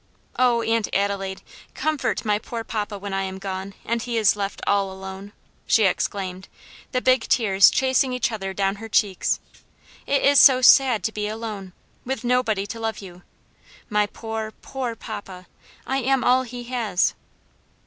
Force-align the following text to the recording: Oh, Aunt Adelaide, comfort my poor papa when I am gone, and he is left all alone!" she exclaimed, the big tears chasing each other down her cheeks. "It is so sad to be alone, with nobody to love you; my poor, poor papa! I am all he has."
Oh, 0.39 0.63
Aunt 0.63 0.87
Adelaide, 0.95 1.43
comfort 1.75 2.25
my 2.25 2.39
poor 2.39 2.63
papa 2.63 2.97
when 2.97 3.13
I 3.13 3.21
am 3.21 3.37
gone, 3.37 3.75
and 3.85 4.01
he 4.01 4.17
is 4.17 4.35
left 4.35 4.59
all 4.65 4.91
alone!" 4.91 5.31
she 5.67 5.83
exclaimed, 5.83 6.47
the 6.91 7.03
big 7.03 7.21
tears 7.27 7.69
chasing 7.69 8.11
each 8.11 8.31
other 8.31 8.51
down 8.51 8.77
her 8.77 8.89
cheeks. 8.89 9.39
"It 10.07 10.23
is 10.23 10.39
so 10.39 10.59
sad 10.59 11.03
to 11.03 11.11
be 11.11 11.27
alone, 11.27 11.73
with 12.03 12.23
nobody 12.23 12.65
to 12.65 12.79
love 12.79 12.97
you; 12.97 13.21
my 13.91 14.07
poor, 14.07 14.49
poor 14.63 14.95
papa! 14.95 15.45
I 15.85 15.97
am 15.97 16.23
all 16.23 16.41
he 16.41 16.63
has." 16.63 17.13